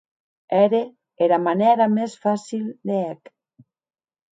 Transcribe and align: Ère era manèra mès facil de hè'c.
Ère 0.61 0.79
era 1.27 1.37
manèra 1.45 1.85
mès 1.95 2.13
facil 2.23 2.65
de 2.87 2.95
hè'c. 3.07 3.23